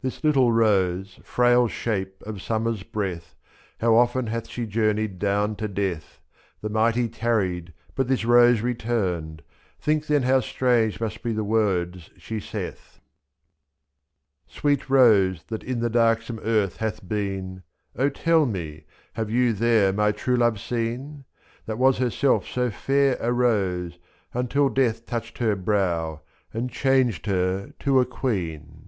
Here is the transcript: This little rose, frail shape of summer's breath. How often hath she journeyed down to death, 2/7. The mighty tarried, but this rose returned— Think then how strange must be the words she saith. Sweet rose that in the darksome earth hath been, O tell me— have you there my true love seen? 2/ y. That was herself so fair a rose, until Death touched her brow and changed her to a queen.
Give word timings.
This 0.00 0.22
little 0.22 0.52
rose, 0.52 1.18
frail 1.24 1.66
shape 1.66 2.22
of 2.22 2.40
summer's 2.40 2.84
breath. 2.84 3.34
How 3.80 3.96
often 3.96 4.28
hath 4.28 4.46
she 4.48 4.64
journeyed 4.64 5.18
down 5.18 5.56
to 5.56 5.66
death, 5.66 6.20
2/7. 6.58 6.60
The 6.60 6.68
mighty 6.68 7.08
tarried, 7.08 7.72
but 7.96 8.06
this 8.06 8.24
rose 8.24 8.60
returned— 8.60 9.42
Think 9.80 10.06
then 10.06 10.22
how 10.22 10.38
strange 10.38 11.00
must 11.00 11.20
be 11.24 11.32
the 11.32 11.42
words 11.42 12.10
she 12.16 12.38
saith. 12.38 13.00
Sweet 14.46 14.88
rose 14.88 15.42
that 15.48 15.64
in 15.64 15.80
the 15.80 15.90
darksome 15.90 16.38
earth 16.44 16.76
hath 16.76 17.06
been, 17.06 17.64
O 17.96 18.08
tell 18.08 18.46
me— 18.46 18.84
have 19.14 19.30
you 19.30 19.52
there 19.52 19.92
my 19.92 20.12
true 20.12 20.36
love 20.36 20.60
seen? 20.60 21.00
2/ 21.12 21.14
y. 21.16 21.22
That 21.66 21.78
was 21.78 21.98
herself 21.98 22.46
so 22.46 22.70
fair 22.70 23.16
a 23.18 23.32
rose, 23.32 23.98
until 24.32 24.68
Death 24.68 25.06
touched 25.06 25.38
her 25.38 25.56
brow 25.56 26.20
and 26.54 26.70
changed 26.70 27.26
her 27.26 27.72
to 27.80 27.98
a 27.98 28.06
queen. 28.06 28.84